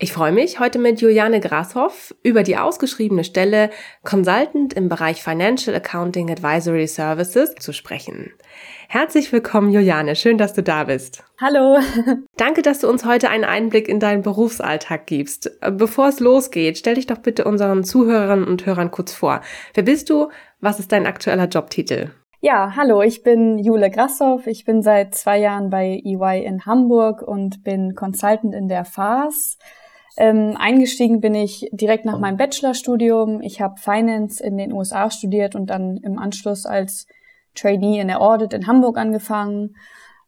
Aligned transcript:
Ich 0.00 0.12
freue 0.12 0.30
mich, 0.30 0.60
heute 0.60 0.78
mit 0.78 1.00
Juliane 1.00 1.40
Grashoff 1.40 2.14
über 2.22 2.44
die 2.44 2.56
ausgeschriebene 2.56 3.24
Stelle 3.24 3.70
Consultant 4.04 4.72
im 4.72 4.88
Bereich 4.88 5.24
Financial 5.24 5.74
Accounting 5.74 6.30
Advisory 6.30 6.86
Services 6.86 7.56
zu 7.56 7.72
sprechen. 7.72 8.30
Herzlich 8.88 9.32
willkommen, 9.32 9.72
Juliane. 9.72 10.14
Schön, 10.14 10.38
dass 10.38 10.54
du 10.54 10.62
da 10.62 10.84
bist. 10.84 11.24
Hallo. 11.40 11.80
Danke, 12.36 12.62
dass 12.62 12.78
du 12.78 12.88
uns 12.88 13.04
heute 13.04 13.28
einen 13.28 13.42
Einblick 13.42 13.88
in 13.88 13.98
deinen 13.98 14.22
Berufsalltag 14.22 15.06
gibst. 15.06 15.50
Bevor 15.72 16.06
es 16.06 16.20
losgeht, 16.20 16.78
stell 16.78 16.94
dich 16.94 17.08
doch 17.08 17.18
bitte 17.18 17.42
unseren 17.42 17.82
Zuhörerinnen 17.82 18.46
und 18.46 18.66
Hörern 18.66 18.92
kurz 18.92 19.12
vor. 19.12 19.40
Wer 19.74 19.82
bist 19.82 20.10
du? 20.10 20.28
Was 20.60 20.78
ist 20.78 20.92
dein 20.92 21.06
aktueller 21.08 21.48
Jobtitel? 21.48 22.12
Ja, 22.40 22.76
hallo, 22.76 23.02
ich 23.02 23.24
bin 23.24 23.58
Jule 23.58 23.90
Grassow. 23.90 24.46
Ich 24.46 24.64
bin 24.64 24.80
seit 24.80 25.16
zwei 25.16 25.38
Jahren 25.38 25.70
bei 25.70 26.00
EY 26.04 26.44
in 26.44 26.66
Hamburg 26.66 27.20
und 27.20 27.64
bin 27.64 27.96
Consultant 27.96 28.54
in 28.54 28.68
der 28.68 28.84
FAS. 28.84 29.58
Ähm, 30.20 30.56
eingestiegen 30.58 31.20
bin 31.20 31.36
ich 31.36 31.68
direkt 31.70 32.04
nach 32.04 32.18
meinem 32.18 32.36
Bachelorstudium. 32.36 33.40
Ich 33.40 33.60
habe 33.60 33.80
Finance 33.80 34.42
in 34.42 34.58
den 34.58 34.72
USA 34.72 35.12
studiert 35.12 35.54
und 35.54 35.70
dann 35.70 35.96
im 35.98 36.18
Anschluss 36.18 36.66
als 36.66 37.06
Trainee 37.54 38.00
in 38.00 38.08
der 38.08 38.20
Audit 38.20 38.52
in 38.52 38.66
Hamburg 38.66 38.98
angefangen. 38.98 39.76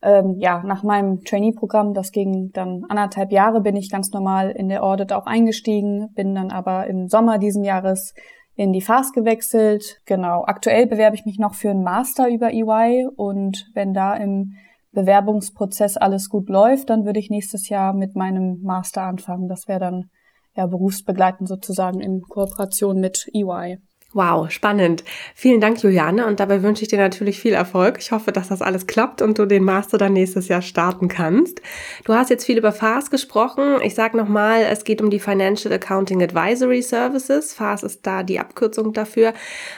Ähm, 0.01 0.37
ja, 0.39 0.63
nach 0.63 0.85
meinem 0.85 1.25
Trainee-Programm, 1.25 1.93
das 1.93 2.13
ging 2.13 2.53
dann 2.53 2.85
anderthalb 2.89 3.33
Jahre, 3.33 3.61
bin 3.61 3.75
ich 3.75 3.91
ganz 3.91 4.13
normal 4.13 4.53
in 4.53 4.69
der 4.69 4.85
Audit 4.85 5.13
auch 5.13 5.27
eingestiegen, 5.27 6.13
bin 6.15 6.37
dann 6.37 6.53
aber 6.53 6.87
im 6.87 7.09
Sommer 7.09 7.39
diesen 7.39 7.65
Jahres 7.65 8.15
in 8.55 8.73
die 8.73 8.83
FAS 8.83 9.13
gewechselt. 9.13 10.01
Genau. 10.07 10.45
Aktuell 10.45 10.87
bewerbe 10.87 11.17
ich 11.17 11.27
mich 11.27 11.41
noch 11.41 11.55
für 11.55 11.71
einen 11.71 11.83
Master 11.83 12.29
über 12.29 12.53
EY 12.53 13.09
und 13.17 13.67
wenn 13.75 13.93
da 13.93 14.15
im 14.15 14.53
Bewerbungsprozess 14.93 15.97
alles 15.97 16.29
gut 16.29 16.49
läuft, 16.49 16.91
dann 16.91 17.05
würde 17.05 17.21
ich 17.21 17.31
nächstes 17.31 17.69
Jahr 17.69 17.93
mit 17.95 18.17
meinem 18.17 18.61
Master 18.63 19.03
anfangen. 19.03 19.49
Das 19.49 19.69
wäre 19.69 19.81
dann 19.81 20.11
ja 20.57 20.67
berufsbegleitend 20.67 21.49
sozusagen 21.49 22.01
in 22.01 22.23
Kooperation 22.23 22.99
mit 22.99 23.29
EY. 23.33 23.79
Wow, 24.13 24.51
spannend. 24.51 25.05
Vielen 25.37 25.61
Dank, 25.61 25.81
Juliane. 25.85 26.27
Und 26.27 26.41
dabei 26.41 26.65
wünsche 26.65 26.83
ich 26.83 26.89
dir 26.89 26.99
natürlich 26.99 27.39
viel 27.39 27.53
Erfolg. 27.53 27.99
Ich 28.01 28.11
hoffe, 28.11 28.33
dass 28.33 28.49
das 28.49 28.61
alles 28.61 28.89
klappt 28.89 29.23
und 29.23 29.39
du 29.39 29.47
den 29.47 29.63
Master 29.63 29.99
dann 29.99 30.15
nächstes 30.15 30.49
Jahr 30.49 30.63
starten 30.63 31.07
kannst. 31.07 31.63
Du 32.05 32.13
hast 32.13 32.29
jetzt 32.29 32.45
viel 32.45 32.59
über 32.59 32.73
FAS 32.73 33.11
gesprochen. 33.11 33.77
Ich 33.85 33.95
sage 33.95 34.17
nochmal, 34.17 34.63
es 34.63 34.83
geht 34.83 35.01
um 35.01 35.11
die 35.11 35.21
Financial 35.21 35.73
Accounting 35.73 36.25
Advisory 36.25 36.83
Services. 36.83 37.55
FAS 37.55 37.85
ist 37.85 38.05
da 38.05 38.25
die 38.25 38.41
Abkürzung 38.41 38.93
dafür. 38.93 39.33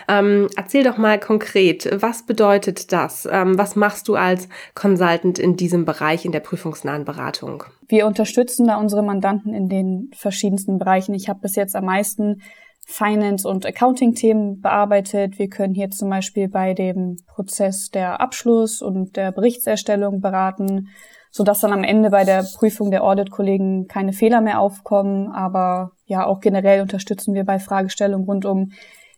Ähm, 0.09 0.49
erzähl 0.56 0.82
doch 0.82 0.97
mal 0.97 1.20
konkret, 1.20 1.91
was 2.00 2.25
bedeutet 2.25 2.91
das? 2.91 3.28
Ähm, 3.31 3.59
was 3.59 3.76
machst 3.76 4.09
du 4.09 4.14
als 4.14 4.49
Consultant 4.75 5.38
in 5.38 5.56
diesem 5.56 5.84
Bereich 5.84 6.25
in 6.25 6.32
der 6.32 6.41
prüfungsnahen 6.41 7.04
Beratung? 7.04 7.64
Wir 7.87 8.06
unterstützen 8.06 8.66
da 8.66 8.76
unsere 8.76 9.03
Mandanten 9.03 9.53
in 9.53 9.69
den 9.69 10.10
verschiedensten 10.16 10.78
Bereichen. 10.78 11.12
Ich 11.12 11.28
habe 11.28 11.41
bis 11.41 11.54
jetzt 11.54 11.76
am 11.76 11.84
meisten 11.84 12.41
Finance- 12.87 13.48
und 13.48 13.65
Accounting-Themen 13.65 14.60
bearbeitet. 14.60 15.38
Wir 15.38 15.48
können 15.48 15.75
hier 15.75 15.91
zum 15.91 16.10
Beispiel 16.10 16.48
bei 16.48 16.75
dem 16.75 17.16
Prozess 17.26 17.91
der 17.91 18.20
Abschluss 18.20 18.82
und 18.82 19.16
der 19.16 19.32
Berichtserstellung 19.32 20.20
beraten, 20.20 20.88
so 21.31 21.44
dass 21.44 21.60
dann 21.60 21.72
am 21.72 21.84
Ende 21.84 22.10
bei 22.10 22.25
der 22.25 22.44
Prüfung 22.56 22.91
der 22.91 23.04
Audit-Kollegen 23.04 23.87
keine 23.87 24.12
Fehler 24.12 24.41
mehr 24.41 24.60
aufkommen. 24.60 25.28
Aber 25.32 25.93
ja, 26.04 26.26
auch 26.26 26.41
generell 26.41 26.82
unterstützen 26.82 27.34
wir 27.34 27.44
bei 27.44 27.59
Fragestellungen 27.59 28.26
rund 28.26 28.44
um 28.44 28.72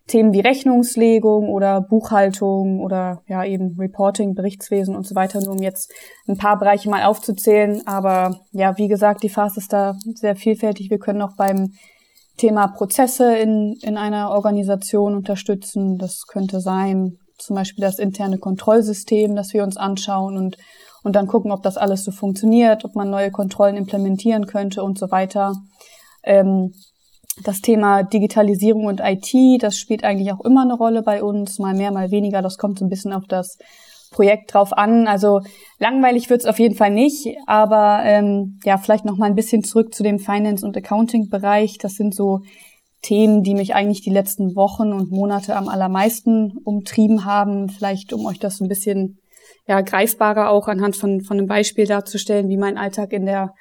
Themen 0.07 0.35
wie 0.35 0.41
Rechnungslegung 0.41 1.49
oder 1.49 1.81
Buchhaltung 1.81 2.81
oder 2.81 3.23
ja 3.27 3.43
eben 3.43 3.75
Reporting, 3.79 4.35
Berichtswesen 4.35 4.95
und 4.95 5.07
so 5.07 5.15
weiter, 5.15 5.41
nur 5.41 5.55
um 5.55 5.63
jetzt 5.63 5.91
ein 6.29 6.37
paar 6.37 6.59
Bereiche 6.59 6.91
mal 6.91 7.05
aufzuzählen. 7.05 7.83
Aber 7.87 8.39
ja, 8.53 8.77
wie 8.77 8.89
gesagt, 8.89 9.23
die 9.23 9.31
Phase 9.31 9.61
ist 9.61 9.73
da 9.73 9.95
sehr 10.15 10.37
vielfältig. 10.37 10.91
Wir 10.91 10.99
können 10.99 11.23
auch 11.23 11.37
beim 11.37 11.73
Thema 12.37 12.69
Prozesse 12.69 13.37
in, 13.37 13.75
in 13.83 13.97
einer 13.97 14.31
Organisation 14.31 15.15
unterstützen. 15.15 15.99
Das 15.99 16.27
könnte 16.27 16.61
sein, 16.61 17.19
zum 17.39 17.57
Beispiel 17.57 17.83
das 17.83 17.99
interne 17.99 18.39
Kontrollsystem, 18.39 19.37
das 19.37 19.53
wir 19.53 19.63
uns 19.63 19.77
anschauen 19.77 20.37
und, 20.37 20.57
und 21.03 21.15
dann 21.15 21.27
gucken, 21.27 21.53
ob 21.53 21.63
das 21.63 21.77
alles 21.77 22.05
so 22.05 22.11
funktioniert, 22.11 22.85
ob 22.85 22.95
man 22.95 23.11
neue 23.11 23.31
Kontrollen 23.31 23.77
implementieren 23.77 24.47
könnte 24.47 24.83
und 24.83 24.99
so 24.99 25.11
weiter. 25.11 25.55
Ähm, 26.23 26.73
das 27.43 27.61
Thema 27.61 28.05
Digitalisierung 28.05 28.87
und 28.87 29.01
IT, 29.01 29.63
das 29.63 29.77
spielt 29.77 30.05
eigentlich 30.05 30.33
auch 30.33 30.45
immer 30.45 30.63
eine 30.63 30.75
Rolle 30.75 31.03
bei 31.03 31.23
uns, 31.23 31.59
mal 31.59 31.75
mehr, 31.75 31.91
mal 31.91 32.11
weniger. 32.11 32.43
Das 32.43 32.59
kommt 32.59 32.79
so 32.79 32.85
ein 32.85 32.91
bisschen 32.91 33.13
auf 33.13 33.25
das 33.29 33.59
Projekt 34.15 34.55
drauf 34.55 34.73
an. 34.73 35.09
Also 35.09 35.41
langweilig 35.79 36.31
wird's 36.31 36.47
auf 36.47 36.61
jeden 36.61 36.77
Fall 36.77 36.91
nicht, 36.91 37.37
aber 37.47 38.03
ähm, 38.05 38.61
ja, 38.65 38.79
vielleicht 38.79 39.05
noch 39.05 39.17
mal 39.17 39.27
ein 39.27 39.35
bisschen 39.35 39.65
zurück 39.65 39.93
zu 39.93 40.05
dem 40.05 40.21
Finance- 40.21 40.65
und 40.65 40.77
Accounting-Bereich. 40.77 41.79
Das 41.79 41.95
sind 41.95 42.15
so 42.15 42.41
Themen, 43.03 43.43
die 43.43 43.55
mich 43.55 43.75
eigentlich 43.75 44.03
die 44.03 44.11
letzten 44.11 44.55
Wochen 44.55 44.93
und 44.93 45.11
Monate 45.11 45.57
am 45.57 45.69
allermeisten 45.69 46.57
umtrieben 46.65 47.25
haben. 47.25 47.69
Vielleicht, 47.69 48.13
um 48.13 48.25
euch 48.25 48.39
das 48.39 48.61
ein 48.61 48.69
bisschen 48.69 49.19
ja, 49.67 49.81
greifbarer 49.81 50.49
auch 50.49 50.69
anhand 50.69 50.97
von, 50.97 51.21
von 51.21 51.39
einem 51.39 51.49
Beispiel 51.49 51.87
darzustellen, 51.87 52.49
wie 52.49 52.57
mein 52.57 52.79
Alltag 52.79 53.13
in 53.13 53.27
der 53.27 53.53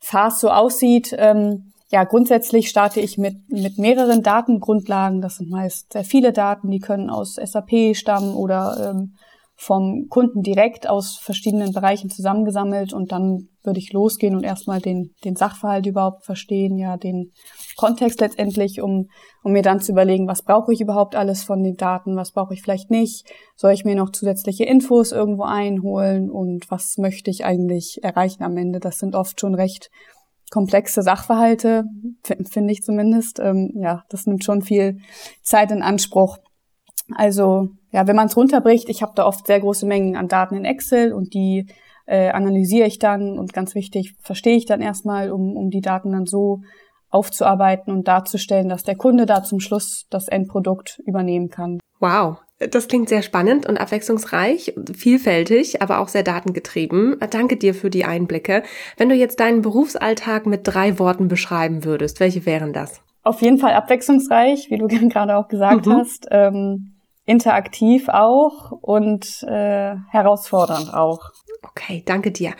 Phase 0.00 0.40
so 0.40 0.50
aussieht. 0.50 1.14
Ähm, 1.16 1.72
ja, 1.90 2.04
grundsätzlich 2.04 2.68
starte 2.68 3.00
ich 3.00 3.18
mit, 3.18 3.36
mit 3.50 3.78
mehreren 3.78 4.22
Datengrundlagen. 4.22 5.20
Das 5.20 5.36
sind 5.36 5.48
meist 5.48 5.92
sehr 5.92 6.04
viele 6.04 6.32
Daten, 6.32 6.70
die 6.70 6.80
können 6.80 7.08
aus 7.08 7.36
SAP 7.36 7.94
stammen 7.94 8.34
oder 8.34 8.90
ähm, 8.90 9.14
vom 9.62 10.08
Kunden 10.08 10.42
direkt 10.42 10.88
aus 10.88 11.18
verschiedenen 11.22 11.72
Bereichen 11.72 12.10
zusammengesammelt 12.10 12.92
und 12.92 13.12
dann 13.12 13.48
würde 13.62 13.78
ich 13.78 13.92
losgehen 13.92 14.34
und 14.34 14.42
erstmal 14.42 14.80
den, 14.80 15.14
den 15.24 15.36
Sachverhalt 15.36 15.86
überhaupt 15.86 16.24
verstehen, 16.24 16.76
ja, 16.78 16.96
den 16.96 17.30
Kontext 17.76 18.20
letztendlich, 18.20 18.82
um, 18.82 19.06
um 19.44 19.52
mir 19.52 19.62
dann 19.62 19.80
zu 19.80 19.92
überlegen, 19.92 20.26
was 20.26 20.42
brauche 20.42 20.72
ich 20.72 20.80
überhaupt 20.80 21.14
alles 21.14 21.44
von 21.44 21.62
den 21.62 21.76
Daten, 21.76 22.16
was 22.16 22.32
brauche 22.32 22.54
ich 22.54 22.62
vielleicht 22.62 22.90
nicht, 22.90 23.24
soll 23.54 23.72
ich 23.72 23.84
mir 23.84 23.94
noch 23.94 24.10
zusätzliche 24.10 24.64
Infos 24.64 25.12
irgendwo 25.12 25.44
einholen 25.44 26.28
und 26.28 26.68
was 26.68 26.98
möchte 26.98 27.30
ich 27.30 27.44
eigentlich 27.44 28.00
erreichen 28.02 28.42
am 28.42 28.56
Ende. 28.56 28.80
Das 28.80 28.98
sind 28.98 29.14
oft 29.14 29.38
schon 29.38 29.54
recht 29.54 29.90
komplexe 30.50 31.02
Sachverhalte, 31.02 31.84
finde 32.50 32.72
ich 32.72 32.82
zumindest. 32.82 33.38
Ähm, 33.38 33.70
ja, 33.76 34.02
das 34.08 34.26
nimmt 34.26 34.42
schon 34.42 34.62
viel 34.62 34.98
Zeit 35.42 35.70
in 35.70 35.82
Anspruch. 35.82 36.38
Also 37.16 37.70
ja, 37.90 38.06
wenn 38.06 38.16
man 38.16 38.26
es 38.26 38.36
runterbricht, 38.36 38.88
ich 38.88 39.02
habe 39.02 39.12
da 39.14 39.26
oft 39.26 39.46
sehr 39.46 39.60
große 39.60 39.86
Mengen 39.86 40.16
an 40.16 40.28
Daten 40.28 40.56
in 40.56 40.64
Excel 40.64 41.12
und 41.12 41.34
die 41.34 41.66
äh, 42.06 42.30
analysiere 42.30 42.86
ich 42.86 42.98
dann 42.98 43.38
und 43.38 43.52
ganz 43.52 43.74
wichtig, 43.74 44.14
verstehe 44.20 44.56
ich 44.56 44.66
dann 44.66 44.80
erstmal, 44.80 45.30
um, 45.30 45.56
um 45.56 45.70
die 45.70 45.80
Daten 45.80 46.12
dann 46.12 46.26
so 46.26 46.62
aufzuarbeiten 47.10 47.92
und 47.92 48.08
darzustellen, 48.08 48.68
dass 48.68 48.84
der 48.84 48.96
Kunde 48.96 49.26
da 49.26 49.42
zum 49.42 49.60
Schluss 49.60 50.06
das 50.10 50.28
Endprodukt 50.28 51.00
übernehmen 51.04 51.50
kann. 51.50 51.78
Wow, 52.00 52.38
das 52.58 52.88
klingt 52.88 53.08
sehr 53.08 53.22
spannend 53.22 53.66
und 53.66 53.78
abwechslungsreich, 53.78 54.74
vielfältig, 54.94 55.82
aber 55.82 56.00
auch 56.00 56.08
sehr 56.08 56.22
datengetrieben. 56.22 57.16
Danke 57.30 57.56
dir 57.56 57.74
für 57.74 57.90
die 57.90 58.04
Einblicke. 58.04 58.62
Wenn 58.96 59.08
du 59.08 59.14
jetzt 59.14 59.40
deinen 59.40 59.62
Berufsalltag 59.62 60.46
mit 60.46 60.62
drei 60.64 60.98
Worten 60.98 61.28
beschreiben 61.28 61.84
würdest, 61.84 62.18
welche 62.18 62.46
wären 62.46 62.72
das? 62.72 63.02
Auf 63.22 63.40
jeden 63.42 63.58
Fall 63.58 63.74
abwechslungsreich, 63.74 64.70
wie 64.70 64.78
du 64.78 64.86
gerade 65.08 65.36
auch 65.36 65.48
gesagt 65.48 65.86
mhm. 65.86 65.92
hast. 65.92 66.26
Ähm, 66.30 66.91
interaktiv 67.24 68.08
auch 68.08 68.72
und 68.72 69.42
äh, 69.44 69.94
herausfordernd 70.08 70.92
auch. 70.92 71.30
Okay, 71.62 72.02
danke 72.04 72.32
dir. 72.32 72.52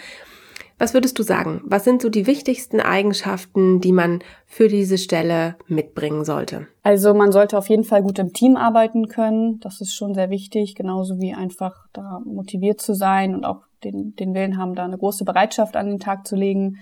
Was 0.78 0.94
würdest 0.94 1.16
du 1.18 1.22
sagen? 1.22 1.62
Was 1.64 1.84
sind 1.84 2.02
so 2.02 2.08
die 2.08 2.26
wichtigsten 2.26 2.80
Eigenschaften, 2.80 3.80
die 3.80 3.92
man 3.92 4.18
für 4.46 4.66
diese 4.66 4.98
Stelle 4.98 5.54
mitbringen 5.68 6.24
sollte? 6.24 6.66
Also 6.82 7.14
man 7.14 7.30
sollte 7.30 7.56
auf 7.56 7.68
jeden 7.68 7.84
Fall 7.84 8.02
gut 8.02 8.18
im 8.18 8.32
Team 8.32 8.56
arbeiten 8.56 9.06
können. 9.06 9.60
Das 9.60 9.80
ist 9.80 9.94
schon 9.94 10.12
sehr 10.12 10.28
wichtig, 10.30 10.74
genauso 10.74 11.20
wie 11.20 11.34
einfach 11.34 11.86
da 11.92 12.20
motiviert 12.24 12.80
zu 12.80 12.94
sein 12.94 13.34
und 13.34 13.44
auch 13.44 13.60
den, 13.84 14.16
den 14.16 14.34
Willen 14.34 14.58
haben, 14.58 14.74
da 14.74 14.84
eine 14.84 14.98
große 14.98 15.24
Bereitschaft 15.24 15.76
an 15.76 15.86
den 15.86 16.00
Tag 16.00 16.26
zu 16.26 16.34
legen. 16.34 16.78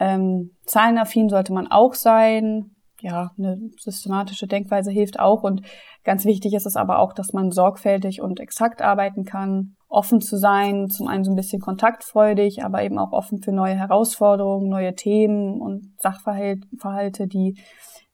Ähm, 0.00 0.52
zahlenaffin 0.64 1.28
sollte 1.28 1.52
man 1.52 1.66
auch 1.70 1.92
sein. 1.92 2.73
Ja, 3.04 3.32
eine 3.36 3.58
systematische 3.78 4.46
Denkweise 4.46 4.90
hilft 4.90 5.20
auch. 5.20 5.42
Und 5.42 5.60
ganz 6.04 6.24
wichtig 6.24 6.54
ist 6.54 6.64
es 6.64 6.74
aber 6.74 7.00
auch, 7.00 7.12
dass 7.12 7.34
man 7.34 7.50
sorgfältig 7.50 8.22
und 8.22 8.40
exakt 8.40 8.80
arbeiten 8.80 9.24
kann 9.24 9.76
offen 9.90 10.22
zu 10.22 10.38
sein, 10.38 10.88
zum 10.88 11.06
einen 11.06 11.22
so 11.22 11.30
ein 11.30 11.36
bisschen 11.36 11.60
kontaktfreudig, 11.60 12.64
aber 12.64 12.82
eben 12.82 12.98
auch 12.98 13.12
offen 13.12 13.42
für 13.42 13.52
neue 13.52 13.74
Herausforderungen, 13.74 14.70
neue 14.70 14.94
Themen 14.94 15.60
und 15.60 15.92
Sachverhalte, 15.98 17.26
die, 17.26 17.60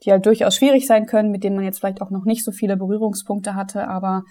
die 0.03 0.11
halt 0.11 0.27
durchaus 0.27 0.57
schwierig 0.57 0.89
sein 0.89 1.07
können, 1.07 1.31
mit 1.31 1.45
denen 1.45 1.55
man 1.55 1.65
jetzt 1.65 1.79
vielleicht 1.79 2.03
auch 2.03 2.11
noch 2.11 2.25
nicht 2.25 2.45
so 2.45 2.51
viele 2.51 2.77
Berührungspunkte 2.77 3.55
hatte, 3.55 3.87
aber 3.87 4.25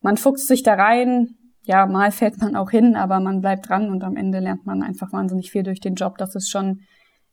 man 0.00 0.16
fuchst 0.16 0.48
sich 0.48 0.64
da 0.64 0.74
rein, 0.74 1.36
ja, 1.62 1.86
mal 1.86 2.10
fällt 2.10 2.38
man 2.38 2.56
auch 2.56 2.70
hin, 2.70 2.96
aber 2.96 3.20
man 3.20 3.40
bleibt 3.40 3.68
dran 3.68 3.90
und 3.90 4.02
am 4.02 4.16
Ende 4.16 4.40
lernt 4.40 4.66
man 4.66 4.82
einfach 4.82 5.12
wahnsinnig 5.12 5.52
viel 5.52 5.62
durch 5.62 5.78
den 5.78 5.94
Job. 5.94 6.18
Das 6.18 6.34
ist 6.34 6.50
schon 6.50 6.80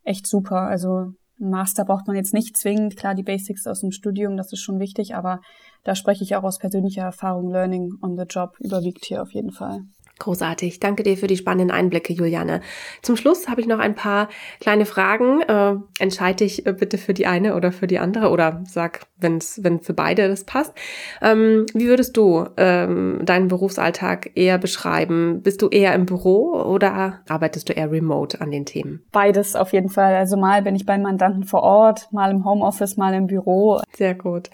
echt 0.03 0.27
super. 0.27 0.62
Also 0.62 1.13
ein 1.39 1.50
Master 1.50 1.86
braucht 1.86 2.07
man 2.07 2.16
jetzt 2.16 2.34
nicht 2.34 2.57
zwingend. 2.57 2.98
Klar, 2.98 3.16
die 3.16 3.24
Basics 3.24 3.68
aus 3.68 3.81
dem 3.81 3.92
Studium, 3.92 4.38
das 4.38 4.51
ist 4.51 4.62
schon 4.62 4.80
wichtig, 4.80 5.16
aber 5.16 5.42
da 5.84 5.95
spreche 5.95 6.24
ich 6.24 6.36
auch 6.36 6.44
aus 6.44 6.57
persönlicher 6.57 7.04
Erfahrung. 7.04 7.51
Learning 7.51 7.92
on 8.01 8.18
the 8.18 8.24
Job 8.24 8.56
überwiegt 8.60 9.06
hier 9.06 9.22
auf 9.22 9.31
jeden 9.31 9.51
Fall. 9.51 9.81
Großartig. 10.19 10.79
Danke 10.79 11.03
dir 11.03 11.17
für 11.17 11.27
die 11.27 11.37
spannenden 11.37 11.71
Einblicke, 11.71 12.13
Juliane. 12.13 12.61
Zum 13.01 13.15
Schluss 13.15 13.47
habe 13.47 13.61
ich 13.61 13.67
noch 13.67 13.79
ein 13.79 13.95
paar 13.95 14.29
kleine 14.59 14.85
Fragen. 14.85 15.41
Äh, 15.41 15.75
entscheide 15.99 16.37
dich 16.37 16.65
äh, 16.65 16.73
bitte 16.73 16.97
für 16.97 17.13
die 17.13 17.27
eine 17.27 17.55
oder 17.55 17.71
für 17.71 17.87
die 17.87 17.99
andere 17.99 18.29
oder 18.29 18.63
sag, 18.65 19.01
wenn's, 19.17 19.63
wenn 19.63 19.79
für 19.79 19.93
beide 19.93 20.27
das 20.27 20.43
passt. 20.43 20.73
Ähm, 21.21 21.65
wie 21.73 21.87
würdest 21.87 22.17
du 22.17 22.45
ähm, 22.57 23.21
deinen 23.23 23.47
Berufsalltag 23.47 24.31
eher 24.35 24.57
beschreiben? 24.57 25.41
Bist 25.43 25.61
du 25.61 25.69
eher 25.69 25.93
im 25.93 26.05
Büro 26.05 26.59
oder 26.61 27.21
arbeitest 27.27 27.69
du 27.69 27.73
eher 27.73 27.91
remote 27.91 28.41
an 28.41 28.51
den 28.51 28.65
Themen? 28.65 29.03
Beides 29.11 29.55
auf 29.55 29.73
jeden 29.73 29.89
Fall. 29.89 30.15
Also 30.15 30.35
mal 30.37 30.63
bin 30.63 30.75
ich 30.75 30.85
beim 30.85 31.03
Mandanten 31.03 31.43
vor 31.43 31.61
Ort, 31.61 32.11
mal 32.11 32.31
im 32.31 32.43
Homeoffice, 32.43 32.97
mal 32.97 33.13
im 33.13 33.27
Büro. 33.27 33.81
Sehr 33.95 34.15
gut. 34.15 34.49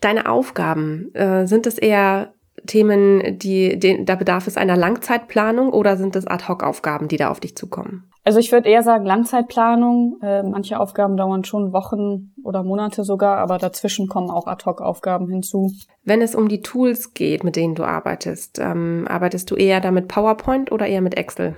Deine 0.00 0.28
Aufgaben, 0.28 1.14
äh, 1.14 1.46
sind 1.46 1.66
es 1.66 1.78
eher 1.78 2.34
Themen, 2.66 3.38
die, 3.38 3.78
die, 3.78 4.04
da 4.04 4.14
bedarf 4.14 4.46
es 4.46 4.56
einer 4.56 4.76
Langzeitplanung 4.76 5.72
oder 5.72 5.96
sind 5.96 6.16
es 6.16 6.26
Ad-Hoc-Aufgaben, 6.26 7.08
die 7.08 7.16
da 7.16 7.30
auf 7.30 7.40
dich 7.40 7.56
zukommen? 7.56 8.04
Also 8.24 8.38
ich 8.38 8.52
würde 8.52 8.68
eher 8.68 8.82
sagen 8.82 9.04
Langzeitplanung. 9.04 10.18
Äh, 10.22 10.42
manche 10.44 10.78
Aufgaben 10.78 11.16
dauern 11.16 11.44
schon 11.44 11.72
Wochen 11.72 12.32
oder 12.44 12.62
Monate 12.62 13.02
sogar, 13.02 13.38
aber 13.38 13.58
dazwischen 13.58 14.06
kommen 14.06 14.30
auch 14.30 14.46
Ad-Hoc-Aufgaben 14.46 15.28
hinzu. 15.28 15.72
Wenn 16.04 16.22
es 16.22 16.34
um 16.34 16.48
die 16.48 16.62
Tools 16.62 17.14
geht, 17.14 17.42
mit 17.42 17.56
denen 17.56 17.74
du 17.74 17.82
arbeitest, 17.82 18.60
ähm, 18.60 19.06
arbeitest 19.08 19.50
du 19.50 19.56
eher 19.56 19.80
damit 19.80 20.08
PowerPoint 20.08 20.70
oder 20.70 20.86
eher 20.86 21.00
mit 21.00 21.16
Excel? 21.16 21.56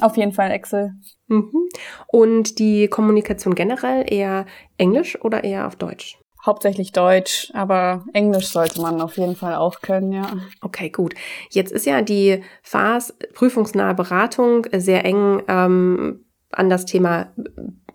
Auf 0.00 0.16
jeden 0.16 0.32
Fall 0.32 0.50
Excel. 0.50 0.92
Mhm. 1.28 1.68
Und 2.08 2.58
die 2.58 2.88
Kommunikation 2.88 3.54
generell 3.54 4.04
eher 4.06 4.46
Englisch 4.76 5.22
oder 5.22 5.44
eher 5.44 5.66
auf 5.66 5.76
Deutsch? 5.76 6.18
Hauptsächlich 6.44 6.92
Deutsch, 6.92 7.50
aber 7.54 8.04
Englisch 8.12 8.48
sollte 8.48 8.80
man 8.80 9.00
auf 9.00 9.16
jeden 9.16 9.36
Fall 9.36 9.54
auch 9.54 9.80
können, 9.80 10.12
ja. 10.12 10.26
Okay, 10.60 10.90
gut. 10.90 11.14
Jetzt 11.50 11.72
ist 11.72 11.86
ja 11.86 12.02
die 12.02 12.42
FAS 12.62 13.14
prüfungsnahe 13.34 13.94
Beratung 13.94 14.66
sehr 14.72 15.04
eng 15.04 15.42
ähm, 15.48 16.24
an 16.50 16.68
das 16.68 16.84
Thema 16.84 17.32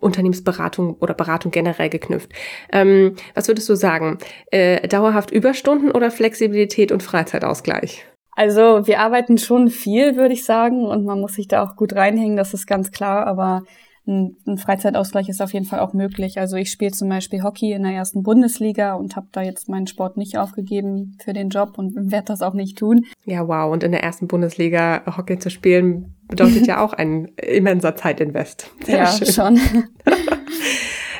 Unternehmensberatung 0.00 0.94
oder 1.00 1.14
Beratung 1.14 1.50
generell 1.50 1.90
geknüpft. 1.90 2.32
Ähm, 2.72 3.14
was 3.34 3.48
würdest 3.48 3.68
du 3.68 3.74
sagen? 3.74 4.18
Äh, 4.50 4.86
dauerhaft 4.88 5.30
Überstunden 5.30 5.90
oder 5.90 6.10
Flexibilität 6.10 6.92
und 6.92 7.02
Freizeitausgleich? 7.02 8.06
Also 8.32 8.86
wir 8.86 9.00
arbeiten 9.00 9.36
schon 9.36 9.68
viel, 9.68 10.16
würde 10.16 10.34
ich 10.34 10.44
sagen, 10.44 10.86
und 10.86 11.04
man 11.04 11.20
muss 11.20 11.34
sich 11.34 11.48
da 11.48 11.64
auch 11.64 11.74
gut 11.74 11.94
reinhängen, 11.94 12.36
das 12.36 12.54
ist 12.54 12.68
ganz 12.68 12.92
klar, 12.92 13.26
aber 13.26 13.62
ein, 14.08 14.36
ein 14.46 14.58
Freizeitausgleich 14.58 15.28
ist 15.28 15.40
auf 15.40 15.52
jeden 15.52 15.66
Fall 15.66 15.80
auch 15.80 15.92
möglich. 15.92 16.38
Also 16.38 16.56
ich 16.56 16.70
spiele 16.70 16.92
zum 16.92 17.08
Beispiel 17.08 17.42
Hockey 17.42 17.72
in 17.72 17.82
der 17.82 17.92
ersten 17.92 18.22
Bundesliga 18.22 18.94
und 18.94 19.14
habe 19.14 19.28
da 19.30 19.42
jetzt 19.42 19.68
meinen 19.68 19.86
Sport 19.86 20.16
nicht 20.16 20.38
aufgegeben 20.38 21.16
für 21.22 21.32
den 21.32 21.50
Job 21.50 21.78
und 21.78 22.10
werde 22.10 22.26
das 22.26 22.42
auch 22.42 22.54
nicht 22.54 22.78
tun. 22.78 23.04
Ja, 23.24 23.46
wow. 23.46 23.72
Und 23.72 23.84
in 23.84 23.92
der 23.92 24.02
ersten 24.02 24.26
Bundesliga 24.26 25.02
Hockey 25.16 25.38
zu 25.38 25.50
spielen 25.50 26.14
bedeutet 26.28 26.66
ja 26.66 26.82
auch 26.82 26.94
ein 26.94 27.26
immenser 27.36 27.94
Zeitinvest. 27.94 28.70
Sehr 28.84 28.98
ja, 28.98 29.06
schön. 29.06 29.26
schon. 29.26 29.60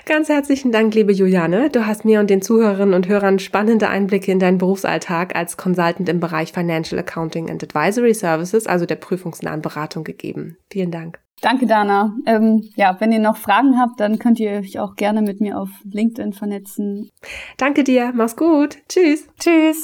Ganz 0.07 0.31
herzlichen 0.31 0.73
Dank, 0.73 0.95
liebe 0.95 1.13
Juliane. 1.13 1.69
Du 1.69 1.87
hast 1.87 2.07
mir 2.07 2.21
und 2.21 2.31
den 2.31 2.41
Zuhörerinnen 2.41 2.95
und 2.95 3.09
Hörern 3.09 3.39
spannende 3.39 3.91
Einblicke 3.91 4.33
in 4.33 4.39
deinen 4.39 4.57
Berufsalltag 4.57 5.37
als 5.37 5.59
Consultant 5.59 6.09
im 6.09 6.19
Bereich 6.19 6.53
Financial 6.53 6.99
Accounting 6.99 7.51
and 7.51 7.63
Advisory 7.63 8.15
Services, 8.15 8.67
also 8.67 8.87
der 8.87 8.97
prüfungsnahen 8.97 9.61
Beratung 9.61 10.05
gegeben. 10.05 10.57
Vielen 10.71 10.91
Dank. 10.91 11.21
Danke, 11.41 11.67
Dana. 11.67 12.15
Ähm, 12.27 12.69
ja, 12.75 12.97
wenn 13.01 13.13
ihr 13.13 13.21
noch 13.21 13.37
Fragen 13.37 13.79
habt, 13.79 14.01
dann 14.01 14.19
könnt 14.19 14.41
ihr 14.41 14.51
euch 14.53 14.81
auch 14.81 14.97
gerne 14.97 15.23
mit 15.23 15.41
mir 15.41 15.59
auf 15.59 15.69
LinkedIn 15.85 16.33
vernetzen. 16.33 17.11
Danke 17.57 17.85
dir. 17.85 18.13
Mach's 18.15 18.37
gut. 18.37 18.79
Tschüss. 18.89 19.29
Tschüss. 19.39 19.83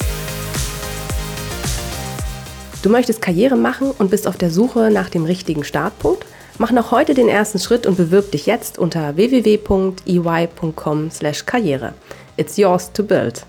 Du 2.82 2.90
möchtest 2.90 3.22
Karriere 3.22 3.56
machen 3.56 3.92
und 3.98 4.10
bist 4.10 4.28
auf 4.28 4.36
der 4.36 4.50
Suche 4.50 4.90
nach 4.90 5.08
dem 5.08 5.24
richtigen 5.24 5.64
Startpunkt? 5.64 6.26
Mach 6.58 6.70
noch 6.70 6.90
heute 6.90 7.14
den 7.14 7.28
ersten 7.28 7.58
Schritt 7.58 7.86
und 7.86 7.96
bewirb 7.96 8.30
dich 8.32 8.44
jetzt 8.46 8.78
unter 8.78 9.16
www.ey.com/karriere. 9.16 11.94
It's 12.36 12.56
yours 12.56 12.92
to 12.92 13.02
build. 13.02 13.46